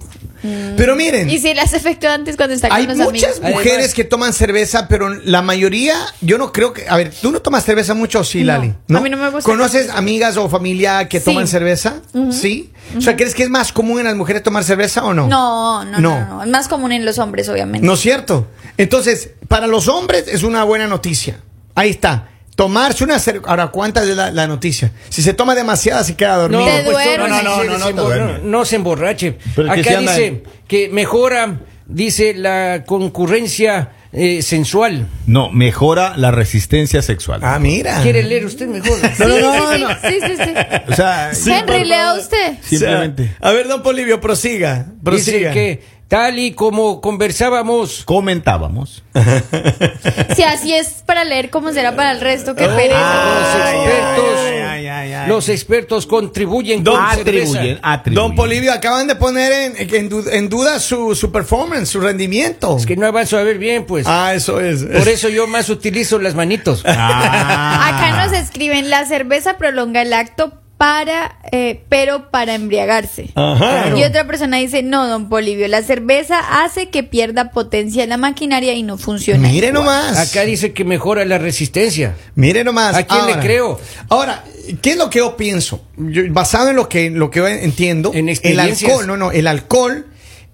Pero 0.76 0.96
miren, 0.96 1.30
Y 1.30 1.38
si 1.38 1.54
le 1.54 1.60
hace 1.60 1.76
efecto 1.76 2.08
antes 2.08 2.36
cuando 2.36 2.54
está 2.54 2.68
hay 2.74 2.86
con 2.86 2.98
los 2.98 3.06
muchas 3.12 3.36
amigos. 3.38 3.50
mujeres 3.52 3.72
Además- 3.78 3.94
que 3.94 4.04
toman 4.04 4.32
cerveza, 4.32 4.88
pero 4.88 5.08
la 5.08 5.40
mayoría, 5.42 5.94
yo 6.20 6.38
no 6.38 6.52
creo 6.52 6.72
que. 6.72 6.88
A 6.88 6.96
ver, 6.96 7.12
¿tú 7.12 7.30
no 7.30 7.40
tomas 7.40 7.64
cerveza 7.64 7.94
mucho 7.94 8.20
o 8.20 8.24
sí, 8.24 8.40
No, 8.40 8.46
Lali? 8.46 8.74
a 8.88 9.00
mí 9.00 9.08
no 9.10 9.16
me 9.16 9.30
gusta 9.30 9.48
¿Conoces 9.48 9.88
amigas 9.90 10.36
o 10.36 10.48
familia 10.48 11.08
que 11.08 11.20
Sí. 11.20 11.24
toman 11.26 11.46
cerveza? 11.46 12.02
Sí. 12.32 12.72
O 12.96 13.00
sea, 13.00 13.16
¿crees 13.16 13.34
que 13.34 13.44
es 13.44 13.50
más 13.50 13.72
común 13.72 14.00
en 14.00 14.06
las 14.06 14.16
mujeres 14.16 14.42
tomar 14.42 14.64
cerveza 14.64 15.04
o 15.04 15.14
no? 15.14 15.28
No, 15.28 15.84
no, 15.84 15.90
no, 15.92 16.00
No. 16.00 16.20
no, 16.20 16.34
no. 16.36 16.42
Es 16.42 16.48
más 16.48 16.68
común 16.68 16.92
en 16.92 17.04
los 17.04 17.18
hombres, 17.18 17.48
obviamente. 17.48 17.86
No 17.86 17.94
es 17.94 18.00
cierto. 18.00 18.48
Entonces, 18.76 19.30
para 19.48 19.66
los 19.66 19.86
hombres 19.88 20.24
es 20.28 20.42
una 20.42 20.64
buena 20.64 20.86
noticia. 20.88 21.38
Ahí 21.74 21.90
está. 21.90 22.28
Tomarse 22.56 23.02
una 23.04 23.18
cerveza. 23.18 23.48
Ahora, 23.48 23.68
¿cuánta 23.68 24.02
es 24.02 24.08
la, 24.16 24.30
la 24.30 24.46
noticia? 24.46 24.92
Si 25.08 25.22
se 25.22 25.32
toma 25.34 25.54
demasiada, 25.54 26.04
se 26.04 26.14
queda 26.16 26.36
dormido. 26.36 26.64
Te 26.64 26.82
pues, 26.84 27.04
duermes. 27.06 27.28
no, 27.30 27.42
no, 27.42 27.42
No, 27.42 27.78
no, 27.78 27.86
se 27.86 27.92
no, 27.94 28.08
no 28.08 28.16
no, 28.32 28.38
no 28.38 28.64
se 28.64 28.76
emborrache. 28.76 29.38
Pero 29.56 29.72
que 29.72 29.80
Acá 29.80 29.98
anda 29.98 30.12
dice 30.12 30.26
en- 30.26 30.42
que 30.68 30.88
mejora, 30.90 31.60
dice 31.86 32.34
la 32.34 32.84
concurrencia 32.86 33.92
eh, 34.12 34.42
sensual. 34.42 35.06
no 35.26 35.50
mejora 35.50 36.14
la 36.18 36.30
resistencia 36.30 37.00
sexual 37.00 37.40
Ah, 37.42 37.58
mira. 37.58 38.02
¿Quiere 38.02 38.22
leer 38.22 38.44
usted 38.44 38.66
mejor? 38.68 38.98
Sí, 39.00 39.06
No, 39.22 39.28
no, 39.28 39.72
sí, 39.74 39.80
no, 39.82 39.88
sí, 39.88 39.98
no. 40.02 40.10
sí, 40.10 40.18
sí, 40.26 40.42
sí. 40.44 40.52
o 40.88 40.94
sea 40.94 41.30
Henry, 41.58 41.84
lea 41.86 42.14
usted. 42.14 42.58
simplemente 42.62 43.22
O 43.22 43.26
sea, 43.40 43.48
a 43.48 43.52
ver, 43.52 43.68
don 43.68 43.82
Polivio, 43.82 44.20
prosiga. 44.20 44.84
Dice 44.84 44.92
Prosiga. 45.02 45.52
que 45.52 45.82
tal 46.12 46.38
y 46.38 46.52
como 46.52 47.00
conversábamos, 47.00 48.02
comentábamos 48.04 49.02
Si 50.36 50.42
así 50.42 50.74
es 50.74 51.02
para 51.06 51.24
leer, 51.24 51.48
¿cómo 51.48 51.72
será 51.72 51.96
para 51.96 52.12
el 52.12 52.20
resto? 52.20 52.54
Qué 52.54 52.66
los 52.66 52.74
pereza. 52.74 53.72
expertos, 53.72 54.38
ay, 54.38 54.58
ay, 54.60 54.86
ay, 54.88 55.12
ay. 55.14 55.28
los 55.28 55.48
expertos 55.48 56.06
contribuyen 56.06 56.84
Don- 56.84 56.96
con 56.96 57.04
atribuyen 57.06 57.80
Don 58.10 58.34
Polivio, 58.34 58.72
acaban 58.74 59.06
de 59.06 59.14
poner 59.16 59.52
en, 59.52 59.94
en 59.94 60.08
du- 60.10 60.28
en 60.30 60.48
duda 60.50 60.80
su, 60.80 61.14
su 61.14 61.32
performance, 61.32 61.88
su 61.88 62.00
rendimiento. 62.00 62.76
Es 62.76 62.84
que 62.84 62.94
no 62.96 63.06
avanzo 63.06 63.38
a 63.38 63.42
ver 63.42 63.56
bien, 63.58 63.86
pues. 63.86 64.06
Ah, 64.06 64.34
eso 64.34 64.60
es. 64.60 64.82
Por 64.84 65.08
eso 65.08 65.30
yo 65.30 65.46
más 65.46 65.70
utilizo 65.70 66.18
las 66.18 66.34
manitos. 66.34 66.82
Ah. 66.86 67.88
Acá 67.88 68.24
nos 68.26 68.32
escriben, 68.36 68.90
la 68.90 69.06
cerveza 69.06 69.56
prolonga 69.56 70.02
el 70.02 70.12
acto 70.12 70.52
para, 70.82 71.38
eh, 71.52 71.84
pero 71.88 72.28
para 72.32 72.56
embriagarse. 72.56 73.30
Ajá. 73.36 73.96
Y 73.96 74.02
otra 74.02 74.26
persona 74.26 74.56
dice, 74.56 74.82
no, 74.82 75.06
don 75.06 75.28
Polivio, 75.28 75.68
la 75.68 75.80
cerveza 75.80 76.64
hace 76.64 76.88
que 76.88 77.04
pierda 77.04 77.52
potencia 77.52 78.04
la 78.08 78.16
maquinaria 78.16 78.74
y 78.74 78.82
no 78.82 78.98
funciona. 78.98 79.46
Mire 79.46 79.68
igual". 79.68 79.84
nomás. 79.84 80.18
Acá 80.18 80.40
dice 80.44 80.72
que 80.72 80.84
mejora 80.84 81.24
la 81.24 81.38
resistencia. 81.38 82.16
Mire 82.34 82.64
nomás. 82.64 82.96
¿A 82.96 83.04
quién 83.06 83.26
le 83.26 83.38
creo? 83.38 83.78
Ahora, 84.08 84.42
¿qué 84.82 84.90
es 84.90 84.96
lo 84.96 85.08
que 85.08 85.20
yo 85.20 85.36
pienso? 85.36 85.84
Yo- 85.96 86.24
basado 86.30 86.70
en 86.70 86.74
lo 86.74 86.88
que, 86.88 87.10
lo 87.10 87.30
que 87.30 87.38
yo 87.38 87.46
entiendo, 87.46 88.10
En 88.12 88.28
el 88.28 88.58
alcohol, 88.58 89.06
no, 89.06 89.16
no, 89.16 89.30
el 89.30 89.46
alcohol, 89.46 90.08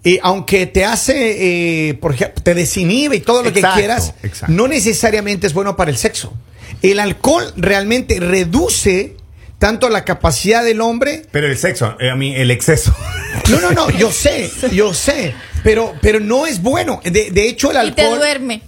eh, 0.05 0.19
aunque 0.23 0.67
te 0.67 0.85
hace, 0.85 1.89
eh, 1.89 1.95
por 1.95 2.13
ejemplo, 2.13 2.43
te 2.43 2.53
desinhibe 2.53 3.17
y 3.17 3.21
todo 3.21 3.43
lo 3.43 3.49
Exacto, 3.49 3.77
que 3.77 3.81
quieras, 3.81 4.13
exacto. 4.23 4.55
no 4.55 4.69
necesariamente 4.69 5.47
es 5.47 5.55
bueno 5.55 5.75
para 5.75 5.91
el 5.91 5.97
sexo. 5.97 6.35
El 6.83 7.01
alcohol 7.01 7.51
realmente 7.57 8.21
reduce 8.21 9.17
tanto 9.59 9.89
la 9.89 10.05
capacidad 10.05 10.65
del 10.65 10.81
hombre 10.81 11.27
pero 11.33 11.47
el 11.47 11.57
sexo 11.59 11.97
eh, 12.01 12.11
a 12.11 12.15
mí 12.15 12.35
el 12.37 12.51
exceso 12.51 12.95
No, 13.51 13.61
no, 13.61 13.71
no, 13.73 13.91
yo 13.91 14.11
sé, 14.13 14.51
yo 14.73 14.95
sé, 14.95 15.35
pero, 15.63 15.95
pero 16.01 16.21
no 16.21 16.47
es 16.47 16.63
bueno. 16.63 17.01
De, 17.05 17.31
de 17.31 17.49
hecho, 17.49 17.71
el 17.71 17.89
Y 17.89 17.93
te 17.93 18.03
alcohol. 18.03 18.19
duerme. 18.19 18.63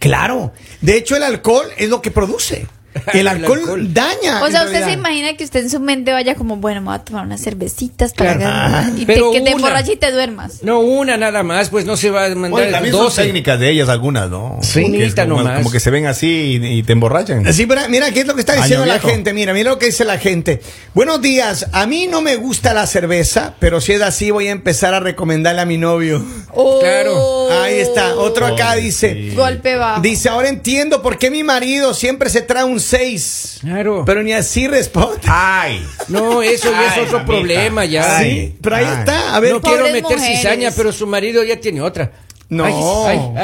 Claro, 0.00 0.52
de 0.80 0.96
hecho, 0.96 1.16
el 1.16 1.22
alcohol 1.22 1.66
es 1.76 1.88
lo 1.88 2.02
que 2.02 2.10
produce. 2.10 2.66
El 3.12 3.20
El 3.20 3.28
alcohol, 3.28 3.58
alcohol. 3.60 3.94
daña. 3.94 4.42
O 4.42 4.48
sea, 4.50 4.60
usted 4.60 4.70
realidad. 4.80 4.86
se 4.86 4.92
imagina 4.92 5.36
que 5.36 5.44
usted 5.44 5.60
en 5.64 5.70
su 5.70 5.80
mente 5.80 6.12
vaya 6.12 6.34
como, 6.34 6.56
bueno, 6.56 6.80
me 6.80 6.86
voy 6.86 6.94
a 6.96 6.98
tomar 7.00 7.26
unas 7.26 7.40
cervecitas 7.42 8.12
para 8.12 8.36
Claro. 8.36 8.94
que, 8.94 9.02
y 9.02 9.06
te, 9.06 9.14
que 9.14 9.40
te 9.40 9.92
y 9.92 9.96
te 9.96 10.12
duermas. 10.12 10.62
No, 10.62 10.80
una 10.80 11.16
nada 11.16 11.42
más, 11.42 11.68
pues 11.70 11.84
no 11.84 11.96
se 11.96 12.10
va 12.10 12.26
a 12.26 12.28
mandar 12.30 12.50
Bueno, 12.50 12.70
también 12.72 12.94
son 12.94 13.04
12. 13.04 13.22
técnicas 13.24 13.58
de 13.60 13.70
ellas 13.70 13.88
algunas, 13.88 14.30
¿no? 14.30 14.58
Sí. 14.62 14.82
Como 14.82 14.96
es 14.96 15.16
nomás. 15.28 15.58
como 15.58 15.70
que 15.70 15.80
se 15.80 15.90
ven 15.90 16.06
así 16.06 16.60
y, 16.62 16.78
y 16.78 16.82
te 16.82 16.92
emborrachan. 16.92 17.52
Sí, 17.52 17.66
pero 17.66 17.82
mira, 17.88 18.10
¿qué 18.12 18.20
es 18.20 18.26
lo 18.26 18.34
que 18.34 18.40
está 18.40 18.54
diciendo 18.54 18.86
la 18.86 18.98
gente? 19.00 19.32
Mira, 19.32 19.52
mira 19.52 19.70
lo 19.70 19.78
que 19.78 19.86
dice 19.86 20.04
la 20.04 20.18
gente. 20.18 20.60
Buenos 20.94 21.20
días, 21.20 21.66
a 21.72 21.86
mí 21.86 22.06
no 22.06 22.20
me 22.22 22.36
gusta 22.36 22.72
la 22.74 22.86
cerveza, 22.86 23.54
pero 23.58 23.80
si 23.80 23.92
es 23.92 24.02
así 24.02 24.30
voy 24.30 24.48
a 24.48 24.52
empezar 24.52 24.94
a 24.94 25.00
recomendarle 25.00 25.60
a 25.62 25.66
mi 25.66 25.78
novio. 25.78 26.24
Oh, 26.52 26.78
Claro. 26.80 27.50
Ahí 27.62 27.78
está, 27.78 28.14
otro 28.16 28.46
acá 28.46 28.74
dice, 28.74 29.12
sí. 29.14 29.34
Golpe 29.34 29.76
bajo. 29.76 30.00
dice, 30.00 30.28
ahora 30.28 30.48
entiendo 30.48 31.02
por 31.02 31.18
qué 31.18 31.30
mi 31.30 31.42
marido 31.42 31.94
siempre 31.94 32.30
se 32.30 32.42
trae 32.42 32.64
un 32.64 32.80
6. 32.84 33.58
Claro. 33.62 34.04
Pero 34.06 34.22
ni 34.22 34.32
así 34.32 34.66
responde. 34.68 35.20
Ay. 35.26 35.84
No, 36.08 36.42
eso 36.42 36.70
ya 36.70 36.86
es 36.86 36.92
Ay, 36.92 37.00
otro 37.02 37.18
mamita. 37.18 37.26
problema 37.26 37.84
ya. 37.84 38.16
Ay. 38.18 38.30
Sí, 38.30 38.58
pero 38.60 38.76
ahí 38.76 38.84
Ay. 38.86 38.96
está. 38.98 39.34
A 39.36 39.40
ver, 39.40 39.52
no 39.52 39.60
Pobres 39.60 39.80
quiero 39.80 39.92
meter 39.94 40.16
mujeres. 40.18 40.38
cizaña, 40.40 40.70
pero 40.76 40.92
su 40.92 41.06
marido 41.06 41.42
ya 41.44 41.58
tiene 41.60 41.80
otra. 41.80 42.12
No. 42.50 42.64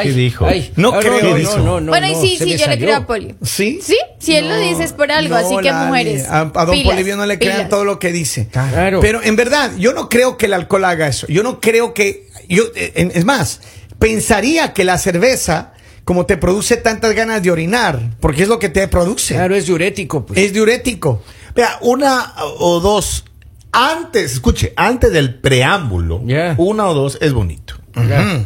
¿Qué 0.03 0.13
dijo? 0.13 0.47
No 0.77 0.93
Ah, 0.95 0.99
creo 1.01 1.21
no. 1.23 1.39
No, 1.39 1.57
no, 1.59 1.81
no, 1.81 1.91
bueno, 1.91 2.07
y 2.07 2.15
sí, 2.15 2.37
sí, 2.39 2.57
yo 2.57 2.67
le 2.67 2.79
creo 2.79 2.97
a 2.97 3.07
Poli. 3.07 3.35
¿Sí? 3.43 3.81
Sí, 3.83 3.97
si 4.19 4.37
él 4.37 4.47
lo 4.49 4.57
dice 4.59 4.85
es 4.85 4.93
por 4.93 5.11
algo, 5.11 5.35
No, 5.41 5.47
así 5.47 5.57
que 5.63 5.73
mujeres. 5.73 6.29
A, 6.29 6.41
a 6.43 6.65
don 6.67 6.71
pilas, 6.73 6.93
Polivio 6.93 7.17
no 7.17 7.25
le 7.27 7.39
crean 7.39 7.57
pilas. 7.57 7.71
todo 7.71 7.85
lo 7.87 7.99
que 7.99 8.13
dice. 8.13 8.49
Claro. 8.53 9.01
Pero 9.01 9.23
en 9.23 9.37
verdad, 9.37 9.73
yo 9.79 9.95
no 9.95 10.09
creo 10.11 10.37
que 10.37 10.47
el 10.47 10.53
alcohol 10.53 10.85
haga 10.85 11.09
eso. 11.09 11.27
Yo 11.29 11.43
no 11.43 11.61
creo 11.61 11.95
que. 11.95 12.29
Yo, 12.49 12.65
eh, 12.77 13.11
es 13.15 13.25
más, 13.25 13.63
pensaría 13.99 14.75
que 14.75 14.85
la 14.85 14.99
cerveza, 14.99 15.73
como 16.11 16.27
te 16.27 16.37
produce 16.37 16.77
tantas 16.77 17.15
ganas 17.15 17.41
de 17.41 17.53
orinar, 17.53 18.01
porque 18.19 18.43
es 18.43 18.49
lo 18.49 18.59
que 18.59 18.69
te 18.69 18.89
produce, 18.89 19.35
Claro, 19.35 19.55
es 19.55 19.67
diurético, 19.67 20.27
pues. 20.27 20.41
es 20.41 20.53
diurético. 20.53 21.23
Vea, 21.55 21.79
una 21.83 22.35
o 22.59 22.81
dos 22.81 23.25
antes, 23.71 24.33
escuche, 24.33 24.73
antes 24.75 25.13
del 25.13 25.37
preámbulo, 25.37 26.21
una 26.57 26.89
o 26.89 26.95
dos 26.95 27.17
es 27.21 27.33
bonito. 27.33 27.75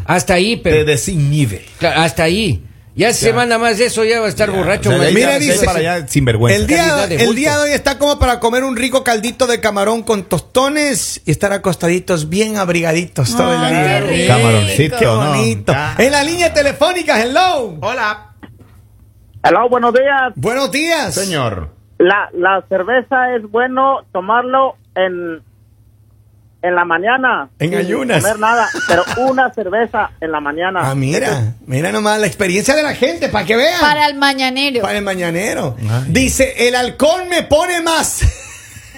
Hasta 0.05 0.35
ahí, 0.35 0.59
Te 0.59 0.63
pero 0.63 0.85
desinhibe. 0.85 1.65
Claro, 1.79 2.03
hasta 2.03 2.25
ahí. 2.25 2.63
Ya 2.97 3.13
se 3.13 3.33
manda 3.33 3.59
más 3.59 3.79
de 3.79 3.87
eso, 3.87 4.05
ya 4.05 4.21
va 4.21 4.27
a 4.27 4.29
estar 4.29 4.51
borracho. 4.53 4.91
O 4.91 4.93
sea, 4.99 5.11
Mira, 5.11 5.33
ya- 5.33 5.39
dice- 5.41 5.67
para 5.67 5.79
allá 5.81 6.07
sin 6.07 6.25
vergüenza. 6.25 6.61
El 6.61 6.67
día, 6.69 7.05
el 7.05 7.35
día 7.35 7.57
de 7.57 7.63
hoy 7.65 7.71
está 7.73 7.99
como 7.99 8.19
para 8.21 8.39
comer 8.39 8.63
un 8.63 8.77
rico 8.77 9.03
caldito 9.03 9.47
de 9.49 9.61
camarón 9.61 10.03
con 10.03 10.23
tostones 10.25 11.21
y 11.25 11.33
estar 11.33 11.53
acostaditos 11.53 12.29
bien 12.29 12.57
abrigaditos 12.57 13.37
todo 13.37 13.53
el 13.53 13.71
día. 14.09 14.27
Camaroncito, 14.29 14.97
Qué 14.99 15.05
¿no? 15.07 15.17
bonito. 15.33 15.73
Ah. 15.75 15.95
En 15.99 16.13
la 16.13 16.23
línea 16.23 16.53
telefónica, 16.55 17.21
hello. 17.21 17.77
Hola. 17.81 18.31
Hello, 19.43 19.69
buenos 19.69 19.93
días. 19.93 20.33
Buenos 20.37 20.71
días. 20.71 21.15
Señor. 21.15 21.71
La, 21.99 22.29
la 22.33 22.65
cerveza 22.69 23.35
es 23.37 23.43
bueno 23.51 24.01
tomarlo 24.13 24.77
en, 24.95 25.43
en 26.65 26.75
la 26.75 26.85
mañana. 26.87 27.51
En 27.59 27.71
sin 27.71 27.79
ayunas. 27.79 28.23
comer 28.23 28.39
nada, 28.39 28.69
pero 28.89 29.05
una 29.29 29.53
cerveza 29.53 30.11
en 30.21 30.33
la 30.33 30.41
mañana. 30.41 30.81
Ah, 30.83 30.95
mira, 30.95 31.55
mira 31.67 31.93
nomás 31.93 32.19
la 32.19 32.27
experiencia 32.27 32.75
de 32.75 32.83
la 32.83 32.95
gente, 32.95 33.29
para 33.29 33.45
que 33.45 33.55
vean. 33.55 33.81
Para 33.81 34.07
el 34.07 34.15
mañanero. 34.15 34.81
Para 34.81 34.97
el 34.97 35.05
mañanero. 35.05 35.77
Dice, 36.09 36.67
el 36.67 36.75
alcohol 36.75 37.25
me 37.29 37.43
pone 37.43 37.83
más. 37.83 38.23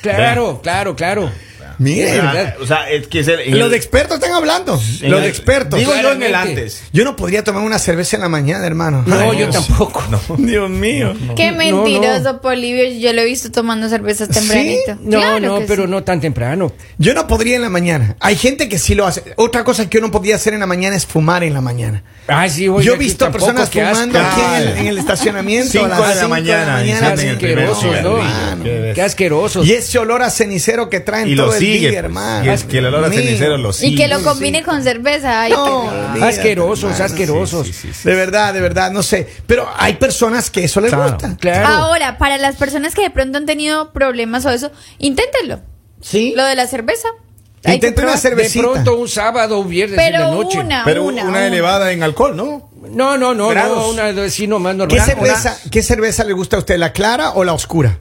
Claro, 0.00 0.60
claro, 0.62 0.94
claro. 0.94 1.32
Miren, 1.78 2.20
Ah, 2.22 2.54
o 2.60 2.66
sea, 2.66 2.90
es 2.90 3.06
que 3.06 3.20
es 3.20 3.28
el- 3.28 3.50
los 3.52 3.64
el- 3.66 3.70
de 3.70 3.76
expertos 3.76 4.16
están 4.16 4.32
hablando. 4.32 4.72
Los 4.74 5.02
el- 5.02 5.10
de 5.22 5.28
expertos. 5.28 5.78
Digo 5.78 5.92
yo 6.00 6.12
en 6.12 6.22
el 6.22 6.34
antes. 6.34 6.82
Yo 6.92 7.04
no 7.04 7.16
podría 7.16 7.44
tomar 7.44 7.62
una 7.62 7.78
cerveza 7.78 8.16
en 8.16 8.22
la 8.22 8.28
mañana, 8.28 8.66
hermano. 8.66 9.02
No, 9.06 9.18
Ay, 9.30 9.38
yo 9.38 9.50
tampoco. 9.50 10.02
Dios 10.38 10.70
mío. 10.70 11.14
Qué 11.36 11.50
No, 11.52 11.58
mentiroso, 11.58 12.32
no. 12.34 12.40
Polivio. 12.40 12.88
Yo 12.98 13.12
lo 13.12 13.20
he 13.22 13.24
visto 13.24 13.50
tomando 13.50 13.88
cervezas 13.88 14.28
¿Sí? 14.28 14.34
tempranito. 14.34 14.98
No, 15.02 15.18
Claro 15.18 15.40
no, 15.40 15.60
pero 15.66 15.84
sí. 15.84 15.90
no 15.90 16.02
tan 16.04 16.20
temprano. 16.20 16.72
Yo 16.98 17.14
no 17.14 17.26
podría 17.26 17.56
en 17.56 17.62
la 17.62 17.70
mañana. 17.70 18.16
Hay 18.20 18.36
gente 18.36 18.68
que 18.68 18.78
sí 18.78 18.94
lo 18.94 19.06
hace. 19.06 19.22
Otra 19.36 19.64
cosa 19.64 19.88
que 19.88 19.98
yo 19.98 20.00
no 20.00 20.10
podría 20.10 20.36
hacer 20.36 20.54
en 20.54 20.60
la 20.60 20.66
mañana 20.66 20.96
es 20.96 21.06
fumar 21.06 21.44
en 21.44 21.54
la 21.54 21.60
mañana. 21.60 22.02
Sí, 22.48 22.66
oiga, 22.68 22.82
yo 22.84 22.94
he 22.94 22.98
visto 22.98 23.24
tampoco, 23.26 23.46
personas 23.46 23.68
asco. 23.68 23.78
fumando 23.78 24.18
aquí 24.18 24.40
en 24.40 24.54
el, 24.62 24.68
Ay. 24.68 24.80
en 24.80 24.86
el 24.88 24.98
estacionamiento 24.98 25.70
Cinco 25.70 25.84
a 25.84 25.88
las 25.88 25.98
de 26.00 26.06
la 26.06 26.14
cinco 26.14 26.28
mañana, 26.28 26.82
Qué 26.82 26.92
asquerosos, 26.92 28.02
¿no? 28.02 28.18
Qué 28.94 29.02
asquerosos. 29.02 29.66
Y 29.66 29.72
ese 29.74 29.98
olor 29.98 30.22
a 30.22 30.30
cenicero 30.30 30.90
que 30.90 30.98
traen 31.00 31.28
Y 31.28 31.36
todo 31.36 31.52
el 31.54 31.60
sigue. 31.74 31.78
día, 31.78 31.88
pues. 31.90 32.04
hermano. 32.04 32.44
Y 32.44 32.48
es 32.48 32.64
que 32.64 32.78
el 32.78 32.86
olor 32.86 33.04
a 33.04 33.08
Mío. 33.08 33.18
cenicero 33.20 33.56
lo 33.58 33.72
sigue. 33.72 33.92
Y 33.92 33.96
que 33.96 34.08
lo 34.08 34.22
combine 34.22 34.62
con 34.62 34.82
cerveza. 34.82 35.42
Ay, 35.42 35.52
No, 35.52 35.90
qué 36.14 36.22
Asquerosos, 36.24 36.84
hermano. 36.92 37.04
asquerosos. 37.04 37.66
Sí, 37.66 37.72
sí, 37.72 37.92
sí. 37.92 38.08
De 38.08 38.14
verdad, 38.14 38.52
de 38.54 38.60
verdad, 38.60 38.90
no 38.90 39.02
sé. 39.02 39.26
Pero 39.46 39.68
hay 39.76 39.94
personas 39.94 40.50
que 40.50 40.64
eso 40.64 40.80
les 40.80 40.90
Claro. 40.92 41.10
gusta. 41.12 41.36
Claro. 41.38 41.66
Ahora, 41.68 42.18
para 42.18 42.38
las 42.38 42.56
personas 42.56 42.94
que 42.94 43.02
de 43.02 43.10
pronto 43.10 43.38
han 43.38 43.46
tenido 43.46 43.92
problemas 43.92 44.44
o 44.46 44.50
eso, 44.50 44.70
inténtenlo. 44.98 45.60
Sí. 46.00 46.32
Lo 46.36 46.44
de 46.44 46.54
la 46.54 46.66
cerveza. 46.66 47.08
Intenten 47.64 48.04
una 48.04 48.12
probar. 48.12 48.14
de 48.16 48.20
cervecita. 48.20 48.62
pronto 48.70 48.96
un 48.96 49.08
sábado 49.08 49.58
o 49.58 49.62
un 49.62 49.68
viernes 49.68 49.98
en 49.98 50.12
la 50.12 50.18
Pero 50.20 50.30
noche. 50.32 50.58
una, 50.60 50.84
Pero 50.84 51.02
una, 51.04 51.22
una, 51.22 51.30
una. 51.30 51.46
elevada 51.46 51.90
en 51.90 52.02
alcohol, 52.04 52.36
¿no? 52.36 52.70
No, 52.90 53.18
no, 53.18 53.34
no, 53.34 53.48
Grados. 53.48 53.76
no, 53.76 53.88
una 53.90 54.12
de- 54.12 54.30
sí 54.30 54.46
nomás 54.46 54.74
¿Qué 54.74 54.78
normal. 54.78 55.00
cerveza, 55.04 55.58
¿Qué 55.72 55.82
cerveza 55.82 56.22
le 56.22 56.32
gusta 56.32 56.54
a 56.56 56.58
usted, 56.60 56.76
la 56.78 56.92
clara 56.92 57.30
o 57.30 57.42
la 57.42 57.54
oscura? 57.54 57.98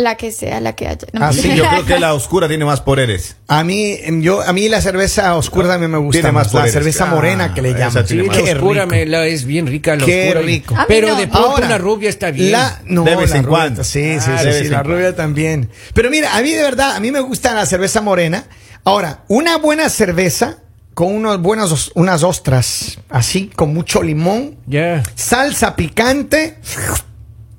La 0.00 0.16
que 0.16 0.32
sea, 0.32 0.60
la 0.60 0.74
que 0.74 0.86
haya. 0.88 1.06
No, 1.12 1.26
Ah, 1.26 1.32
Sí, 1.32 1.54
yo 1.56 1.64
creo 1.68 1.84
que 1.84 1.98
la 2.00 2.14
oscura 2.14 2.48
tiene 2.48 2.64
más 2.64 2.80
poderes. 2.80 3.36
A 3.48 3.62
mí, 3.64 3.96
em, 4.02 4.22
yo, 4.22 4.40
a 4.42 4.52
mí 4.52 4.68
la 4.68 4.80
cerveza 4.80 5.34
oscura 5.36 5.68
también 5.68 5.90
me 5.90 5.98
gusta 5.98 6.20
Tiene 6.20 6.32
más. 6.32 6.46
más 6.46 6.54
la 6.54 6.60
poderes. 6.60 6.72
cerveza 6.74 7.04
Ah, 7.04 7.14
morena 7.14 7.54
que 7.54 7.62
le 7.62 7.72
llaman. 7.74 8.06
Sí, 8.06 8.16
la 8.16 8.32
oscura 8.54 8.86
me 8.86 9.04
la 9.06 9.26
es 9.26 9.44
bien 9.44 9.66
rica 9.66 9.96
la 9.96 10.04
Qué 10.04 10.28
oscura. 10.28 10.40
rico. 10.42 10.74
Pero 10.88 11.08
no. 11.08 11.16
de 11.16 11.26
pronto 11.28 11.48
Ahora, 11.48 11.66
una 11.66 11.78
rubia 11.78 12.08
está 12.08 12.30
bien. 12.30 12.52
La, 12.52 12.80
no, 12.86 13.04
De 13.04 13.16
vez 13.16 13.30
la 13.30 13.36
en 13.36 13.44
rubia, 13.44 13.58
cuando. 13.58 13.84
Sí, 13.84 14.18
sí, 14.20 14.30
Ah, 14.32 14.38
sí, 14.42 14.48
sí, 14.62 14.68
la 14.68 14.82
rubia 14.82 15.14
también. 15.14 15.68
Pero 15.94 16.10
mira, 16.10 16.34
a 16.36 16.40
mí 16.42 16.50
de 16.52 16.62
verdad, 16.62 16.96
a 16.96 17.00
mí 17.00 17.10
me 17.10 17.20
gusta 17.20 17.54
la 17.54 17.66
cerveza 17.66 18.00
morena. 18.00 18.44
Ahora, 18.84 19.24
una 19.28 19.58
buena 19.58 19.88
cerveza 19.90 20.58
con 20.94 21.14
unos 21.14 21.40
buenos, 21.40 21.92
unas 21.94 22.22
ostras, 22.22 22.98
así, 23.10 23.50
con 23.54 23.72
mucho 23.74 24.02
limón, 24.02 24.56
Ya. 24.66 25.02
salsa 25.14 25.76
picante 25.76 26.58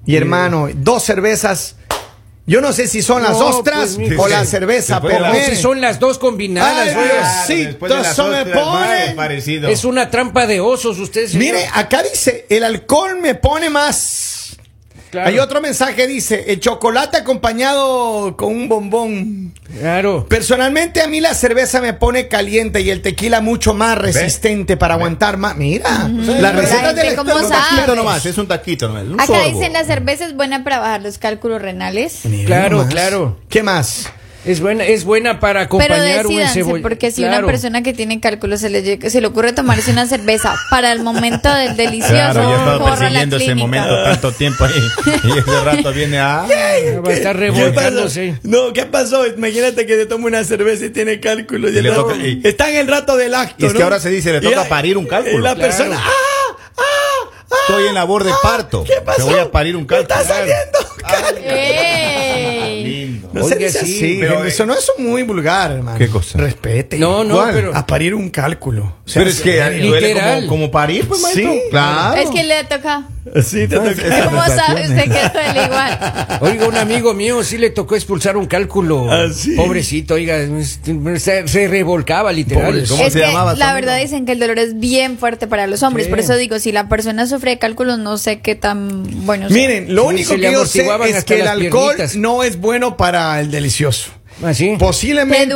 y 0.06 0.16
hermano, 0.16 0.68
dos 0.76 1.04
cervezas. 1.04 1.76
Yo 2.48 2.60
no 2.60 2.74
sé 2.74 2.88
si 2.88 3.02
son 3.04 3.22
las 3.22 3.38
ostras 3.38 3.96
pues, 3.96 4.10
mijo, 4.10 4.24
o 4.24 4.28
la 4.28 4.44
cerveza, 4.46 5.00
pero 5.00 5.26
si 5.46 5.56
son 5.56 5.80
las 5.80 6.00
dos 6.00 6.18
combinadas, 6.18 6.88
Ay, 6.90 6.96
oiga. 6.96 7.44
sí, 7.46 7.66
después 7.66 7.92
de 7.92 8.00
las 8.00 8.12
eso 8.14 8.28
me 8.28 8.42
ostras, 8.42 8.60
pone. 8.60 9.06
más 9.06 9.14
parecido. 9.16 9.70
Es 9.70 9.86
una 9.86 10.10
trampa 10.10 10.48
de 10.48 10.60
osos, 10.60 10.98
ustedes. 10.98 11.36
Mire, 11.36 11.70
acá 11.74 12.02
dice, 12.02 12.48
el 12.50 12.64
alcohol 12.64 13.20
me 13.22 13.36
pone 13.36 13.70
más. 13.70 14.31
Claro. 15.12 15.27
Hay 15.30 15.39
otro 15.39 15.60
mensaje, 15.62 16.08
dice, 16.08 16.46
el 16.48 16.60
chocolate 16.62 17.18
acompañado 17.18 18.36
con 18.38 18.53
un 18.56 18.70
bombón. 18.70 19.53
Claro. 19.80 20.25
Personalmente 20.27 21.01
a 21.01 21.08
mí 21.08 21.20
la 21.20 21.34
cerveza 21.34 21.82
me 21.82 21.94
pone 21.94 22.27
caliente 22.30 22.80
y 22.82 22.89
el 22.89 23.01
tequila 23.01 23.41
mucho 23.41 23.74
más 23.74 23.98
resistente 23.98 24.77
para 24.77 24.94
aguantar 24.94 25.36
más. 25.38 25.56
Mira, 25.58 26.08
la 26.08 26.41
La 26.41 26.51
receta 26.53 26.88
gente 26.88 27.01
del 27.03 27.13
experto- 27.13 27.48
sabe. 27.50 27.62
taquito 27.75 27.96
nomás, 27.96 28.25
es 28.25 28.38
un 28.38 28.48
taquito 28.48 28.88
nomás. 28.88 29.03
Un 29.03 29.13
Acá 29.20 29.25
sorbo. 29.27 29.44
dicen 29.50 29.74
la 29.74 29.84
cerveza 29.84 30.25
es 30.25 30.36
buena 30.36 30.63
para 30.63 30.80
bajar 30.80 31.01
los 31.01 31.18
cálculos 31.18 31.62
renales. 31.62 32.20
Mira 32.25 32.46
Claro, 32.46 32.77
nomás. 32.77 32.94
claro. 32.94 33.38
¿Qué 33.50 33.63
más? 33.63 34.10
Es 34.44 34.60
buena, 34.60 34.84
es 34.86 35.04
buena 35.04 35.40
para 35.40 35.68
Pero 35.70 35.84
acompañar 35.84 36.26
un 36.26 36.32
decídanse, 36.36 36.54
cebolla. 36.64 36.82
porque 36.82 37.12
si 37.12 37.22
Claro. 37.22 37.38
una 37.40 37.48
persona 37.48 37.84
que 37.84 37.94
tiene 37.94 38.20
cálculos 38.20 38.60
se 38.62 38.72
le, 38.72 38.82
llega- 38.82 39.08
se 39.10 39.22
le 39.22 39.28
ocurre 39.28 39.54
tomarse 39.54 39.92
una 39.92 40.08
cerveza 40.08 40.56
para 40.72 40.92
el 40.92 41.02
momento 41.04 41.54
del 41.54 41.78
delicioso, 41.78 42.12
Claro, 42.14 42.42
yo 42.44 42.52
he 42.54 42.58
estado 42.58 42.86
persiguiendo 42.86 43.38
ese 43.38 43.54
momento 43.56 44.04
tanto 44.04 44.32
tiempo 44.32 44.64
ahí. 44.66 44.74
Y 45.24 45.38
ese 45.38 45.64
rato 45.64 45.94
viene 45.94 46.20
a. 46.20 46.48
Va 46.48 47.10
a 47.12 47.14
estar 47.14 47.38
revolcándose. 47.38 48.40
No, 48.42 48.74
¿qué 48.74 48.88
pasó? 48.88 49.28
Imagínate 49.28 49.86
que 49.86 49.96
te 49.96 50.06
toma 50.08 50.26
una 50.26 50.44
cerveza 50.44 50.86
y 50.86 50.90
tiene 50.90 51.20
cálculos. 51.20 51.72
Y 51.72 51.82
le 51.82 51.92
toca- 51.92 52.16
y- 52.16 52.42
está 52.44 52.68
en 52.72 52.78
el 52.78 52.88
rato 52.88 53.18
del 53.18 53.36
acto. 53.36 53.56
Y 53.60 53.68
es 53.68 53.74
que 53.74 53.80
¿no? 53.80 53.86
ahora 53.86 54.00
se 54.00 54.10
dice, 54.10 54.32
le 54.32 54.40
Y 54.40 54.42
toca 54.42 54.68
parir 54.68 54.98
un 54.98 55.06
cálculo. 55.06 55.38
y 55.38 55.42
La 55.44 55.54
Claro. 55.54 55.70
persona, 55.70 55.98
¡ah! 56.04 56.10
¡ah! 56.78 56.82
¡ah! 57.52 57.56
Estoy 57.68 57.88
en 57.90 57.94
labor 57.94 58.24
de 58.24 58.32
parto. 58.42 58.84
¿Qué 58.86 58.96
pasó? 59.06 59.28
Te 59.28 59.32
voy 59.34 59.40
a 59.40 59.52
parir 59.52 59.76
un 59.76 59.86
cálculo. 59.86 60.20
está 60.20 60.34
saliendo 60.34 60.80
cálculo. 60.98 61.42
No 63.34 63.44
se 63.48 63.56
dice 63.56 63.80
sí, 63.80 63.96
así, 63.98 64.18
pero, 64.20 64.32
gente, 64.34 64.48
eh, 64.48 64.52
eso 64.52 64.66
no 64.66 64.74
es 64.74 64.92
muy 64.98 65.24
vulgar, 65.24 65.72
hermano. 65.72 65.98
¿Qué 65.98 66.08
cosa? 66.08 66.38
Respete. 66.38 66.98
No, 66.98 67.24
no, 67.24 67.36
¿Cuál? 67.36 67.54
pero- 67.54 67.76
A 67.76 67.86
parir 67.86 68.14
un 68.16 68.30
cálculo. 68.30 68.96
O 69.06 69.10
sea, 69.10 69.22
Pero 69.22 69.30
es 69.30 69.42
que 69.42 69.80
duele 69.82 70.14
como, 70.14 70.48
como 70.48 70.72
parir, 70.72 71.08
pues, 71.08 71.22
maestro. 71.22 71.52
Sí. 71.52 71.62
claro. 71.70 72.22
Es 72.22 72.30
que 72.30 72.44
le 72.44 72.64
toca. 72.66 73.08
Sí, 73.44 73.68
te 73.68 73.80
Pues, 73.80 73.98
¿Cómo 74.25 74.44
sabe 74.48 74.82
usted 74.82 75.04
que 75.04 75.30
duele 75.30 75.66
igual? 75.66 76.00
Oiga, 76.42 76.68
un 76.68 76.75
amigo 76.75 77.13
mío 77.13 77.44
sí 77.44 77.58
le 77.58 77.70
tocó 77.70 77.96
expulsar 77.96 78.36
un 78.36 78.48
cálculo. 78.48 79.12
¿Ah, 79.12 79.28
sí? 79.32 79.51
Pobrecito, 79.56 80.16
oiga, 80.16 80.38
se, 81.20 81.48
se 81.48 81.68
revolcaba 81.68 82.32
literal. 82.32 82.84
¿Cómo 82.90 83.04
es 83.04 83.13
se 83.13 83.20
que 83.20 83.25
llamaba 83.28 83.54
la 83.56 83.72
amigo? 83.72 83.86
verdad 83.86 84.01
dicen 84.01 84.25
que 84.25 84.32
el 84.32 84.40
dolor 84.40 84.58
es 84.58 84.80
bien 84.80 85.18
fuerte 85.20 85.48
para 85.48 85.68
los 85.68 85.84
hombres. 85.84 86.08
Sí. 86.08 86.10
Por 86.10 86.20
eso 86.20 86.36
digo, 86.36 86.58
si 86.60 86.72
la 86.72 86.90
persona 86.90 87.28
sufre 87.28 87.51
de 87.51 87.60
cálculos, 87.60 88.00
no 88.00 88.18
sé 88.18 88.40
qué 88.40 88.56
tan 88.56 89.04
bueno 89.25 89.50
sea. 89.50 89.56
Miren, 89.56 89.94
lo 89.94 90.06
único 90.06 90.36
que 90.36 90.51
yo 90.51 90.66
sé 90.66 90.88
es 91.08 91.24
que 91.24 91.42
el 91.42 91.48
alcohol 91.48 91.94
piernitas. 91.96 92.16
no 92.16 92.44
es 92.44 92.58
bueno 92.60 92.98
para 92.98 93.40
el 93.40 93.51
delicioso. 93.51 94.10
¿Ah, 94.44 94.54
sí? 94.54 94.76
Posiblemente 94.80 95.54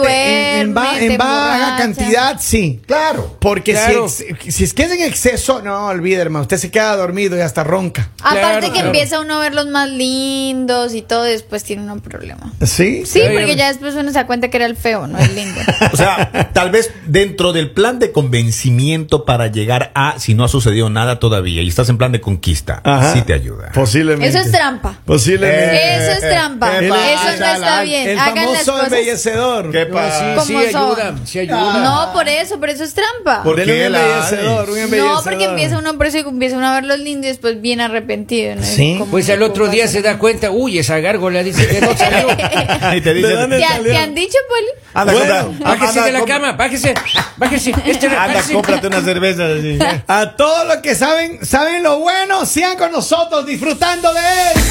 en, 0.60 0.68
en 0.68 0.74
ba- 0.74 1.00
en 1.00 1.18
baja 1.18 1.78
cantidad, 1.78 2.38
sí. 2.40 2.82
Claro. 2.86 3.38
Porque 3.40 3.72
Claro. 3.74 4.08
Si, 4.10 4.26
si 4.52 4.64
es 4.64 4.74
que 4.74 4.84
es 4.84 4.92
en 4.92 5.02
exceso, 5.02 5.62
no, 5.62 5.88
olvide, 5.88 6.22
hermano. 6.22 6.44
Usted 6.44 6.58
se 6.58 6.72
queda 6.72 6.96
dormido 6.96 7.38
y 7.38 7.42
hasta 7.42 7.64
ronca. 7.64 8.10
Aparte 8.22 8.40
Claro, 8.40 8.62
que 8.62 8.72
claro. 8.72 8.88
empieza 8.88 9.20
uno 9.20 9.36
a 9.36 9.40
ver 9.40 9.54
los 9.54 9.68
más 9.68 9.90
lindos 9.90 10.94
y 10.94 11.02
todo, 11.02 11.24
después 11.24 11.64
tiene 11.64 11.92
un 11.92 12.00
problema. 12.02 12.54
¿Sí? 12.62 13.06
Sí, 13.06 13.20
Claro, 13.20 13.36
porque 13.36 13.56
ya- 13.56 13.68
después 13.70 13.96
uno 13.96 14.10
se 14.10 14.14
da 14.16 14.28
cuenta 14.28 14.50
que 14.50 14.58
era 14.58 14.66
el 14.66 14.76
feo, 14.76 15.08
no 15.08 15.18
el 15.20 15.36
lindo. 15.36 15.60
O 15.94 15.98
sea, 15.98 16.50
tal 16.54 16.72
vez 16.72 16.92
dentro 17.08 17.54
del 17.54 17.72
plan 17.72 18.00
de 18.00 18.12
convencimiento 18.12 19.26
para 19.26 19.48
llegar 19.48 19.92
a, 19.96 20.20
si 20.20 20.34
no 20.34 20.44
ha 20.44 20.48
sucedido 20.48 20.90
nada 20.90 21.20
todavía 21.20 21.62
y 21.62 21.68
estás 21.70 21.90
en 21.90 21.98
plan 21.98 22.12
de 22.12 22.22
conquista, 22.22 22.82
Ajá. 22.84 23.14
sí 23.14 23.22
te 23.22 23.34
ayuda. 23.34 23.72
Posiblemente. 23.74 24.28
Eso 24.28 24.40
es 24.46 24.52
trampa. 24.52 25.00
Posiblemente. 25.06 25.96
Eso 25.96 26.12
es 26.12 26.20
trampa. 26.22 26.80
¿Qué 26.80 26.88
Eso 26.88 26.96
no 27.40 27.46
está 27.54 27.82
bien. 27.84 28.10
El 28.10 28.20
Hagan 28.20 28.54
las 28.54 28.68
cosas. 28.76 28.94
embellecedor. 28.94 29.72
¿Qué 29.72 29.86
pasa? 29.88 30.20
sí, 30.20 30.26
¿Cómo 30.54 30.62
sí 30.62 30.72
son? 30.72 30.82
ayuda, 30.92 31.16
sí 31.26 31.40
ayuda. 31.40 31.80
No, 31.84 32.14
por 32.14 32.28
eso, 32.30 32.60
por 32.60 32.70
eso 32.70 32.84
es 32.84 32.94
trampa. 32.94 33.44
¿Por 33.44 33.56
qué 33.56 33.64
un 33.64 33.70
embellecedor, 33.96 34.70
un 34.70 34.78
embellecedor. 34.78 35.16
No, 35.18 35.24
porque 35.24 35.44
empieza 35.46 35.78
uno 35.78 35.98
por 35.98 36.08
eso 36.08 36.18
empieza 36.20 36.58
uno 36.58 36.68
a 36.68 36.74
verlos 36.76 37.00
lindos 37.00 37.26
y 37.26 37.28
después 37.30 37.62
bien 37.62 37.82
arrepentido. 37.82 38.56
¿no? 38.56 38.64
Sí. 38.64 39.00
Pues 39.12 39.30
al 39.30 39.42
otro 39.44 39.68
día 39.68 39.88
se 39.88 40.02
da 40.02 40.18
cuenta, 40.18 40.52
uy, 40.52 40.80
esa 40.80 41.00
gárgola 41.00 41.44
dice 41.44 41.68
que 41.68 41.82
no 41.82 41.96
salió. 41.98 42.28
Y 42.96 43.02
te 43.02 43.14
dice, 43.14 43.28
¿De 43.28 43.36
dónde 43.36 43.58
¿Te, 43.58 43.84
te 43.90 43.98
han 43.98 44.14
dicho, 44.16 44.38
Poli? 44.48 44.68
anda, 44.94 45.14
Bueno, 45.14 45.54
Bájese 45.60 45.90
anda, 46.00 46.06
de 46.06 46.12
la 46.12 46.26
cama, 46.26 46.52
bájese, 46.54 46.94
bájese. 47.38 47.74
Este, 47.86 48.08
Anda, 48.08 48.28
bájese. 48.28 48.54
cómprate 48.54 48.88
una 48.88 49.02
cerveza. 49.02 49.46
así. 49.48 49.78
A 50.08 50.36
todos 50.36 50.68
los 50.68 50.78
que 50.78 50.96
saben, 50.96 51.46
saben 51.46 51.84
lo 51.84 52.00
bueno, 52.00 52.46
sigan 52.46 52.78
con 52.78 52.92
nosotros 52.92 53.46
disfrutando 53.46 54.14
de 54.14 54.20
él. 54.20 54.62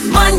El 0.00 0.38